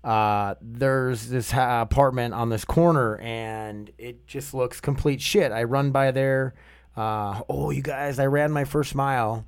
[0.04, 5.52] uh, there's this ha- apartment on this corner, and it just looks complete shit.
[5.52, 6.54] I run by there.
[6.96, 8.20] Uh, oh, you guys!
[8.20, 9.46] I ran my first mile,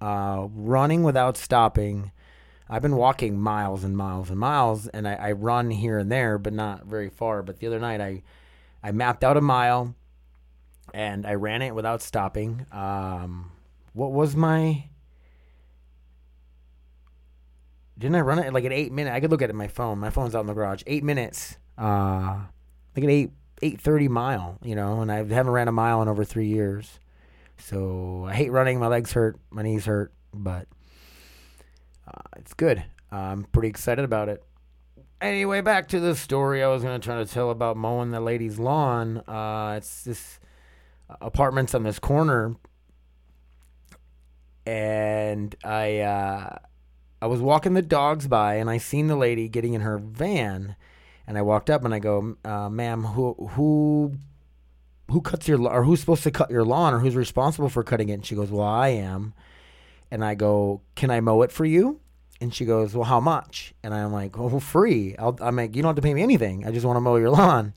[0.00, 2.12] uh, running without stopping.
[2.70, 6.38] I've been walking miles and miles and miles, and I, I run here and there,
[6.38, 7.42] but not very far.
[7.42, 8.22] But the other night, I
[8.82, 9.94] I mapped out a mile,
[10.94, 12.66] and I ran it without stopping.
[12.70, 13.50] Um,
[13.92, 14.84] what was my?
[17.98, 19.14] Didn't I run it like at eight minutes?
[19.14, 19.98] I could look at it my phone.
[19.98, 20.82] My phone's out in the garage.
[20.86, 21.56] Eight minutes.
[21.76, 22.42] Uh,
[22.96, 23.30] like an eight
[23.62, 24.58] eight thirty mile.
[24.62, 26.98] You know, and I haven't ran a mile in over three years.
[27.58, 28.78] So I hate running.
[28.80, 29.38] My legs hurt.
[29.50, 30.66] My knees hurt, but
[32.06, 32.84] uh, it's good.
[33.10, 34.42] I'm pretty excited about it.
[35.20, 38.20] Anyway, back to the story I was going to try to tell about mowing the
[38.20, 39.18] lady's lawn.
[39.18, 40.40] Uh, it's this
[41.20, 42.56] apartments on this corner,
[44.66, 46.56] and I uh,
[47.20, 50.74] I was walking the dogs by, and I seen the lady getting in her van,
[51.26, 54.14] and I walked up and I go, uh, "Ma'am, who who
[55.10, 58.08] who cuts your or who's supposed to cut your lawn or who's responsible for cutting
[58.08, 59.34] it?" And she goes, "Well, I am."
[60.10, 62.00] And I go, "Can I mow it for you?"
[62.40, 65.82] And she goes, "Well, how much?" And I'm like, "Oh, free." I'll, I'm like, "You
[65.82, 66.66] don't have to pay me anything.
[66.66, 67.74] I just want to mow your lawn."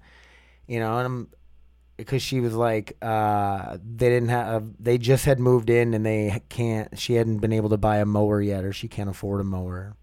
[0.68, 1.28] You know, and I'm
[1.98, 6.42] because she was like, uh, they didn't have, they just had moved in and they
[6.50, 9.44] can't, she hadn't been able to buy a mower yet or she can't afford a
[9.44, 9.96] mower.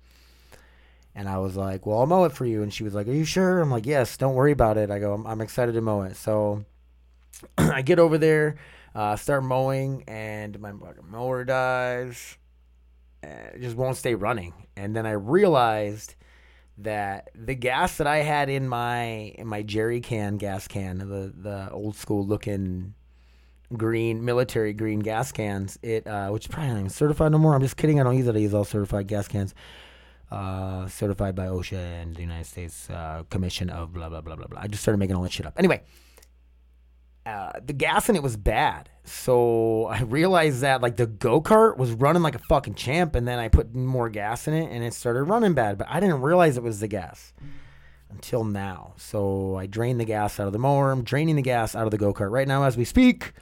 [1.15, 2.63] And I was like, well, I'll mow it for you.
[2.63, 3.61] And she was like, are you sure?
[3.61, 4.91] I'm like, yes, don't worry about it.
[4.91, 6.17] I go, I'm, I'm excited to mow it.
[6.17, 6.65] So
[7.59, 8.57] I get over there,
[8.95, 10.73] uh, start mowing, and my
[11.09, 12.39] mower dies.
[13.23, 14.55] It just won't stay running.
[14.77, 16.15] And then I realized
[16.79, 19.05] that the gas that I had in my
[19.37, 22.95] in my jerry can gas can, the the old school looking
[23.77, 27.55] green military green gas cans, it uh, which probably not even certified no more.
[27.55, 28.01] I'm just kidding.
[28.01, 28.35] I don't use it.
[28.37, 29.55] I use all certified gas cans.
[30.33, 34.47] Uh, certified by OSHA and the United States uh, Commission of blah blah blah blah
[34.47, 34.61] blah.
[34.63, 35.53] I just started making all that shit up.
[35.59, 35.83] Anyway,
[37.27, 38.89] uh, the gas in it was bad.
[39.05, 43.29] So I realized that like the go kart was running like a fucking champ, and
[43.29, 45.77] then I put more gas in it, and it started running bad.
[45.77, 47.35] But I didn't realize it was the gas
[48.09, 48.95] until now.
[48.97, 50.93] So I drained the gas out of the mower.
[50.93, 53.33] I'm draining the gas out of the go kart right now as we speak,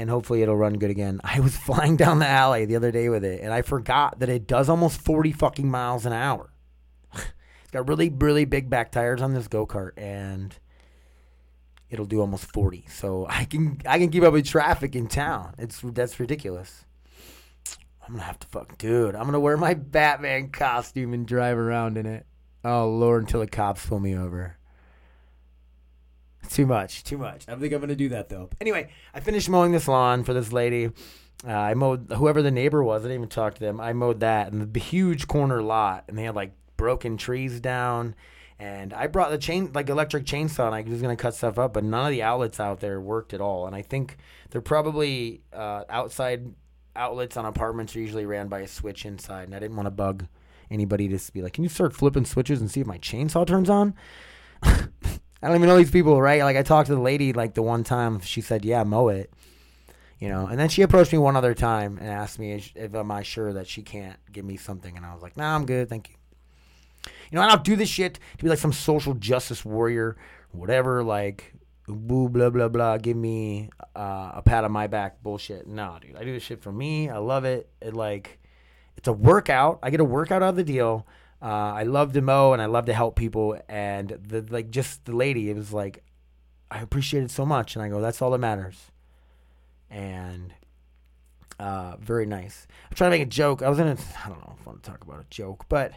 [0.00, 1.20] and hopefully it'll run good again.
[1.22, 4.30] I was flying down the alley the other day with it, and I forgot that
[4.30, 6.50] it does almost 40 fucking miles an hour.
[7.14, 10.58] it's got really really big back tires on this go kart, and
[11.90, 15.54] it'll do almost 40 so i can i can keep up with traffic in town.
[15.58, 16.86] It's that's ridiculous.
[18.02, 21.98] I'm gonna have to fuck dude i'm gonna wear my batman costume and drive around
[21.98, 22.26] in it.
[22.64, 24.56] Oh lord until the cops pull me over
[26.48, 27.44] too much too much.
[27.46, 28.50] I don't think i'm gonna do that though.
[28.60, 30.90] Anyway i finished mowing this lawn for this lady.
[31.46, 33.80] Uh, i mowed whoever the neighbor was i didn't even talk to them.
[33.80, 38.14] I mowed that and the huge corner lot and they had like broken trees down.
[38.58, 41.72] And I brought the chain, like electric chainsaw, and I was gonna cut stuff up,
[41.72, 43.66] but none of the outlets out there worked at all.
[43.66, 44.18] And I think
[44.50, 46.54] they're probably uh, outside
[46.94, 49.90] outlets on apartments are usually ran by a switch inside, and I didn't want to
[49.90, 50.26] bug
[50.70, 53.70] anybody to be like, "Can you start flipping switches and see if my chainsaw turns
[53.70, 53.94] on?"
[55.42, 56.42] I don't even know these people, right?
[56.42, 59.32] Like I talked to the lady like the one time, she said, "Yeah, mow it."
[60.18, 62.94] You know, and then she approached me one other time and asked me if, if
[62.94, 65.64] am I sure that she can't give me something, and I was like, "Nah, I'm
[65.64, 66.16] good, thank you."
[67.30, 70.16] You know, I don't do this shit to be like some social justice warrior,
[70.50, 71.54] whatever, like,
[71.86, 75.66] boo, blah, blah, blah, give me uh, a pat on my back bullshit.
[75.66, 76.16] No, dude.
[76.16, 77.08] I do this shit for me.
[77.08, 77.70] I love it.
[77.80, 78.38] It, like,
[78.96, 79.78] it's a workout.
[79.82, 81.06] I get a workout out of the deal.
[81.42, 83.58] Uh, I love to mow and I love to help people.
[83.68, 86.04] And, the like, just the lady, it was like,
[86.70, 87.74] I appreciate it so much.
[87.74, 88.90] And I go, that's all that matters.
[89.88, 90.52] And,
[91.58, 92.66] uh, very nice.
[92.90, 93.62] I'm trying to make a joke.
[93.62, 95.92] I was in I don't know if I want to talk about a joke, but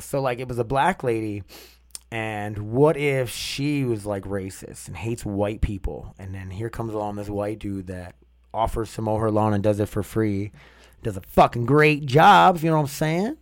[0.00, 1.42] so like it was a black lady
[2.10, 6.94] and what if she was like racist and hates white people and then here comes
[6.94, 8.14] along this white dude that
[8.54, 10.52] offers to mow her lawn and does it for free
[11.02, 13.36] does a fucking great job you know what i'm saying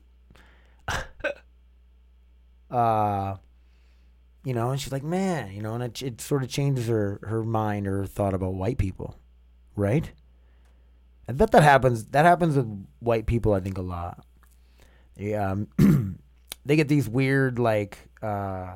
[2.71, 3.37] uh
[4.45, 7.21] you know and she's like man you know and it, it sort of changes her
[7.23, 9.17] her mind or her thought about white people
[9.77, 10.13] right
[11.29, 14.25] i bet that happens that happens with white people i think a lot
[15.17, 15.69] yeah um,
[16.65, 18.75] they get these weird like uh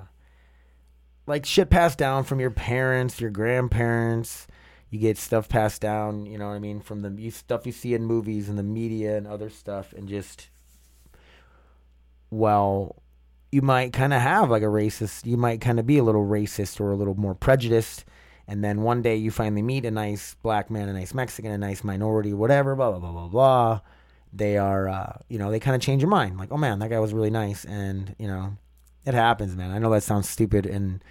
[1.27, 4.47] like shit passed down from your parents, your grandparents.
[4.95, 7.95] You get stuff passed down, you know what I mean, from the stuff you see
[7.95, 10.51] in movies and the media and other stuff, and just
[12.31, 13.03] well,
[13.51, 16.25] you might kind of have like a racist, you might kind of be a little
[16.25, 18.05] racist or a little more prejudiced.
[18.47, 21.59] And then one day you finally meet a nice black man, a nice Mexican, a
[21.59, 23.81] nice minority, whatever, blah, blah, blah, blah, blah.
[24.33, 26.39] They are, uh, you know, they kind of change your mind.
[26.39, 27.65] Like, oh man, that guy was really nice.
[27.65, 28.57] And, you know,
[29.05, 29.73] it happens, man.
[29.73, 31.03] I know that sounds stupid and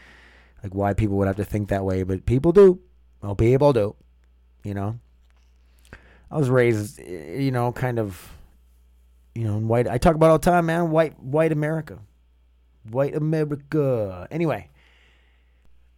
[0.63, 2.79] like why people would have to think that way, but people do.
[3.23, 3.95] Well, able to,
[4.63, 4.99] you know.
[6.29, 8.33] I was raised, you know, kind of,
[9.33, 9.87] you know, white.
[9.87, 10.91] I talk about all the time, man.
[10.91, 11.99] White, white America,
[12.89, 14.27] white America.
[14.29, 14.69] Anyway,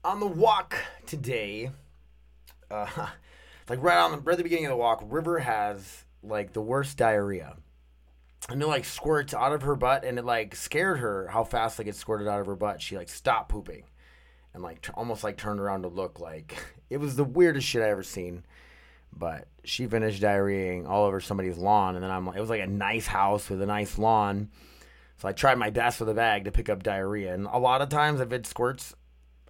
[0.03, 1.71] on the walk today,
[2.69, 2.87] uh,
[3.69, 6.61] like right on the right at the beginning of the walk, River has like the
[6.61, 7.55] worst diarrhea.
[8.47, 11.79] And it like squirts out of her butt, and it like scared her how fast
[11.79, 12.81] like it squirted out of her butt.
[12.81, 13.85] She like stopped pooping,
[14.55, 16.19] and like t- almost like turned around to look.
[16.19, 16.57] Like
[16.89, 18.43] it was the weirdest shit I ever seen.
[19.17, 22.61] But she finished diarrheaing all over somebody's lawn, and then I'm like, it was like
[22.61, 24.49] a nice house with a nice lawn.
[25.17, 27.81] So I tried my best with a bag to pick up diarrhea, and a lot
[27.81, 28.93] of times if it squirts,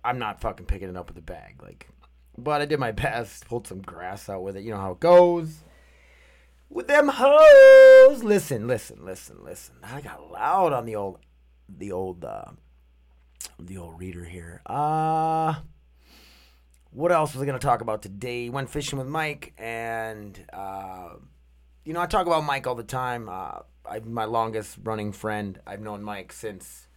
[0.03, 1.63] I'm not fucking picking it up with a bag.
[1.63, 1.87] Like,
[2.37, 4.63] but I did my best, pulled some grass out with it.
[4.63, 5.63] You know how it goes
[6.69, 8.23] with them hoes.
[8.23, 9.75] Listen, listen, listen, listen.
[9.83, 11.19] I got loud on the old,
[11.67, 12.51] the old, uh,
[13.59, 14.61] the old reader here.
[14.65, 15.55] Uh
[16.95, 18.49] what else was I gonna talk about today?
[18.49, 21.09] Went fishing with Mike, and uh,
[21.83, 23.27] you know I talk about Mike all the time.
[23.27, 25.59] Uh, I, my longest running friend.
[25.67, 26.87] I've known Mike since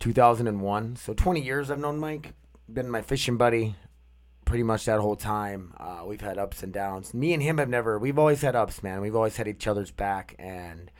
[0.00, 2.32] 2001, so 20 years I've known Mike.
[2.72, 3.76] Been my fishing buddy
[4.46, 5.74] pretty much that whole time.
[5.78, 7.12] Uh, we've had ups and downs.
[7.12, 7.98] Me and him have never.
[7.98, 9.02] We've always had ups, man.
[9.02, 10.90] We've always had each other's back, and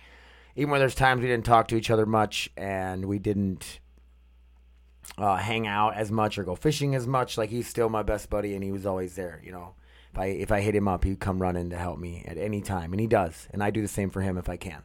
[0.54, 3.80] even when there's times we didn't talk to each other much, and we didn't
[5.18, 8.30] uh, hang out as much or go fishing as much, like he's still my best
[8.30, 9.40] buddy, and he was always there.
[9.44, 9.74] You know,
[10.12, 12.60] if I if I hit him up, he'd come running to help me at any
[12.60, 14.82] time, and he does, and I do the same for him if I can.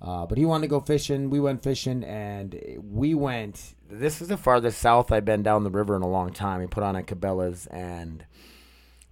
[0.00, 1.30] Uh, but he wanted to go fishing.
[1.30, 3.74] We went fishing, and we went.
[3.88, 6.60] This is the farthest south I've been down the river in a long time.
[6.60, 8.24] We put on at Cabela's, and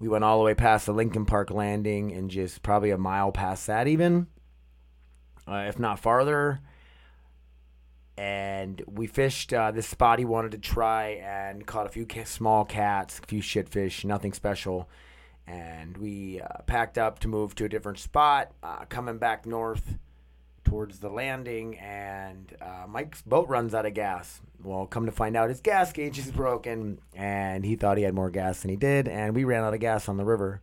[0.00, 3.30] we went all the way past the Lincoln Park landing, and just probably a mile
[3.30, 4.26] past that, even,
[5.46, 6.60] uh, if not farther.
[8.20, 12.24] And we fished uh, this spot he wanted to try, and caught a few ca-
[12.24, 14.90] small cats, a few shitfish, nothing special.
[15.46, 19.94] And we uh, packed up to move to a different spot, uh, coming back north
[20.64, 24.42] towards the landing, and uh, Mike's boat runs out of gas.
[24.62, 28.12] Well, come to find out, his gas gauge is broken, and he thought he had
[28.14, 30.60] more gas than he did, and we ran out of gas on the river.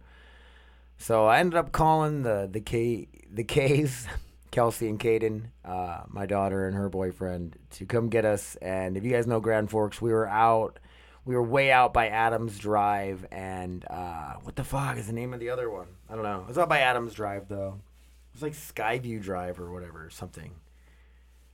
[1.00, 4.08] So I ended up calling the the K the K's,
[4.52, 8.56] Kelsey and Caden, uh, my daughter and her boyfriend, to come get us.
[8.62, 10.80] And if you guys know Grand Forks, we were out.
[11.26, 15.34] We were way out by Adams Drive, and uh, what the fuck is the name
[15.34, 15.88] of the other one?
[16.10, 16.40] I don't know.
[16.42, 17.82] It was out by Adams Drive though.
[18.34, 20.54] It's like Skyview Drive or whatever, something.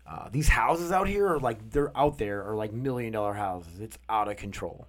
[0.05, 3.79] Uh, these houses out here are like they're out there are like million dollar houses.
[3.79, 4.87] It's out of control.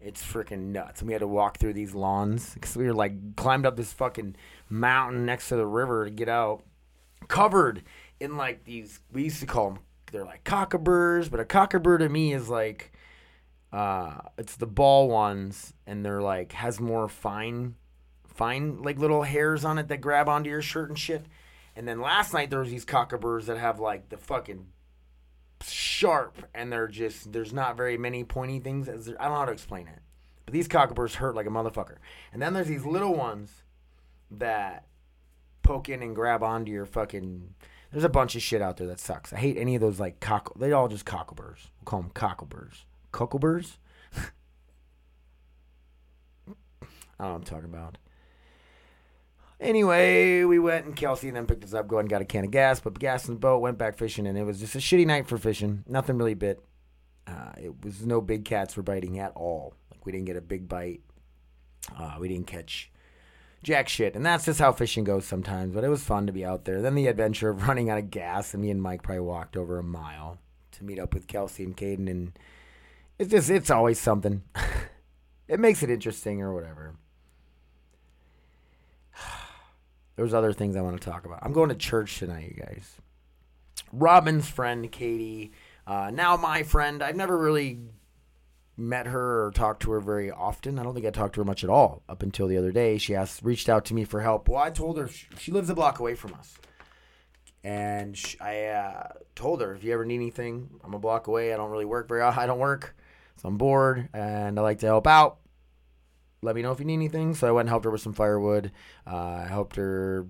[0.00, 1.00] It's freaking nuts.
[1.00, 3.92] And we had to walk through these lawns because we were like climbed up this
[3.92, 4.34] fucking
[4.68, 6.64] mountain next to the river to get out,
[7.32, 7.82] covered
[8.20, 9.00] in like these.
[9.10, 9.78] We used to call them.
[10.12, 12.92] They're like cockaburs, but a cockabur to me is like,
[13.72, 17.74] uh, it's the ball ones, and they're like has more fine
[18.26, 21.24] fine like little hairs on it that grab onto your shirt and shit.
[21.74, 24.66] And then last night there was these cockaburs that have like the fucking
[25.66, 28.88] sharp and they're just there's not very many pointy things.
[28.88, 30.00] As I don't know how to explain it.
[30.44, 31.96] But these cockaburs hurt like a motherfucker.
[32.32, 33.62] And then there's these little ones
[34.30, 34.86] that
[35.62, 37.54] poke in and grab onto your fucking
[37.92, 39.32] there's a bunch of shit out there that sucks.
[39.32, 41.68] I hate any of those like cock they all just cockaburs.
[41.78, 42.84] We'll call them cockaburs.
[43.12, 43.76] Cockaburs?
[44.16, 44.22] I
[46.48, 47.98] don't know what I'm talking about.
[49.60, 52.44] Anyway, we went and Kelsey and then picked us up, go and got a can
[52.44, 54.78] of gas, put gas in the boat, went back fishing, and it was just a
[54.78, 55.84] shitty night for fishing.
[55.86, 56.64] Nothing really bit.
[57.28, 59.74] Uh, it was no big cats were biting at all.
[59.92, 61.02] Like we didn't get a big bite.
[61.96, 62.90] Uh, we didn't catch
[63.62, 65.74] jack shit, and that's just how fishing goes sometimes.
[65.74, 66.82] But it was fun to be out there.
[66.82, 69.78] Then the adventure of running out of gas, and me and Mike probably walked over
[69.78, 70.38] a mile
[70.72, 72.38] to meet up with Kelsey and Caden, and
[73.18, 74.42] it's just it's always something.
[75.48, 76.94] it makes it interesting or whatever.
[80.16, 81.40] There's other things I want to talk about.
[81.42, 82.96] I'm going to church tonight, you guys.
[83.92, 85.52] Robin's friend, Katie,
[85.86, 87.02] uh, now my friend.
[87.02, 87.78] I've never really
[88.76, 90.78] met her or talked to her very often.
[90.78, 92.98] I don't think I talked to her much at all up until the other day.
[92.98, 94.48] She asked, reached out to me for help.
[94.48, 96.56] Well, I told her she, she lives a block away from us,
[97.62, 101.52] and sh I uh, told her if you ever need anything, I'm a block away.
[101.52, 102.22] I don't really work very.
[102.22, 102.96] I don't work,
[103.36, 105.38] so I'm bored, and I like to help out
[106.42, 107.34] let me know if you need anything.
[107.34, 108.72] So I went and helped her with some firewood.
[109.06, 110.26] Uh, I helped her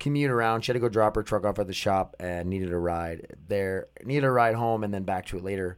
[0.00, 0.62] commute around.
[0.62, 3.36] She had to go drop her truck off at the shop and needed a ride
[3.46, 5.76] there, needed a ride home, and then back to it later.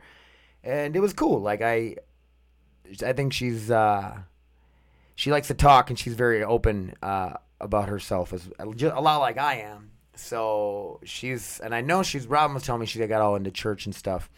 [0.64, 1.40] And it was cool.
[1.40, 1.96] Like I,
[3.06, 4.18] I think she's uh,
[5.14, 9.38] she likes to talk and she's very open uh, about herself as a lot like
[9.38, 9.90] I am.
[10.16, 13.84] So she's and I know she's Robin was telling me she got all into church
[13.84, 14.30] and stuff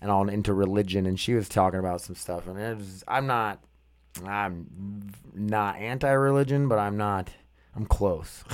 [0.00, 3.26] and all into religion and she was talking about some stuff and it was, I'm
[3.26, 3.60] not
[4.24, 7.30] I'm not anti-religion but I'm not
[7.74, 8.44] I'm close.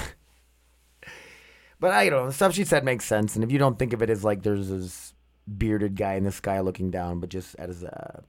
[1.81, 3.93] but I don't know the stuff she said makes sense and if you don't think
[3.93, 5.12] of it as like there's this
[5.59, 8.23] bearded guy in the sky looking down but just as a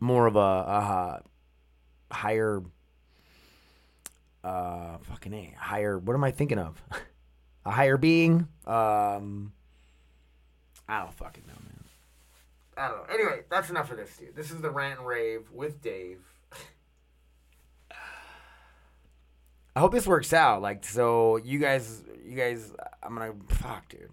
[0.00, 1.22] more of a, a
[2.12, 2.62] higher
[4.42, 6.82] uh fucking a higher what am I thinking of?
[7.64, 8.48] a higher being.
[8.66, 9.52] Um
[10.88, 11.84] I don't fucking know, man.
[12.76, 13.14] I don't know.
[13.14, 14.36] Anyway, that's enough of this, dude.
[14.36, 16.20] This is the rant and rave with Dave.
[19.76, 20.60] I hope this works out.
[20.60, 22.72] Like, so you guys, you guys,
[23.02, 24.10] I'm gonna fuck, dude.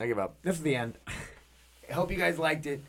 [0.00, 0.36] I give up.
[0.42, 0.98] This is the end.
[1.90, 2.82] I hope you guys liked it.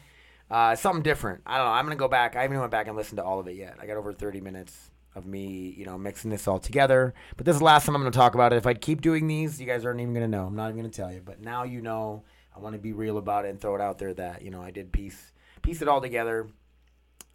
[0.50, 1.42] Uh, something different.
[1.46, 1.72] I don't know.
[1.74, 2.36] I'm gonna go back.
[2.36, 3.78] I haven't went back and listened to all of it yet.
[3.82, 7.14] I got over 30 minutes of me, you know, mixing this all together.
[7.38, 8.58] But this is the last time I'm gonna talk about it.
[8.58, 10.46] If I keep doing these, you guys aren't even gonna know.
[10.46, 11.22] I'm not even gonna tell you.
[11.24, 12.24] But now you know.
[12.56, 14.62] I want to be real about it and throw it out there that you know
[14.62, 15.32] I did piece
[15.64, 16.48] piece it all together.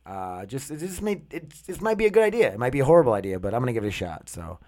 [0.07, 1.51] Uh, just it just made it.
[1.67, 2.53] This might be a good idea.
[2.53, 4.29] It might be a horrible idea, but I'm gonna give it a shot.
[4.29, 4.59] So.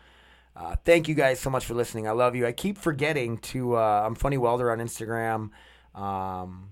[0.55, 2.09] Uh, thank you guys so much for listening.
[2.09, 2.46] I love you.
[2.46, 3.76] I keep forgetting to.
[3.76, 5.51] Uh, I'm Funny Welder on Instagram.
[5.94, 6.70] Um,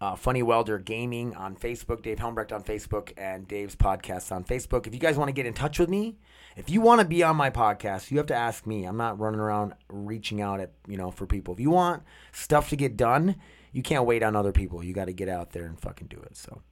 [0.00, 4.86] uh, Funny Welder Gaming on Facebook, Dave Helmbrecht on Facebook, and Dave's podcast on Facebook.
[4.86, 6.18] If you guys want to get in touch with me,
[6.56, 8.84] if you want to be on my podcast, you have to ask me.
[8.84, 11.54] I'm not running around reaching out at you know for people.
[11.54, 12.02] If you want
[12.32, 13.36] stuff to get done,
[13.70, 14.82] you can't wait on other people.
[14.82, 16.36] You got to get out there and fucking do it.
[16.36, 16.62] So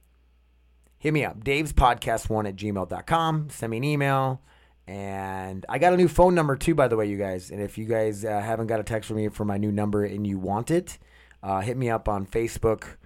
[0.97, 3.49] hit me up, Dave's podcast one at gmail.com.
[3.49, 4.41] Send me an email.
[4.87, 7.51] And I got a new phone number too, by the way, you guys.
[7.51, 10.03] And if you guys uh, haven't got a text from me for my new number
[10.03, 10.97] and you want it,
[11.43, 12.97] uh, hit me up on Facebook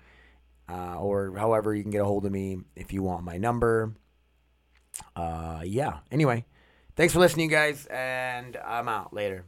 [0.70, 3.94] uh, or however you can get a hold of me if you want my number.
[5.16, 6.00] Uh, yeah.
[6.12, 6.46] Anyway,
[6.96, 9.46] thanks for listening, guys, and I'm out later.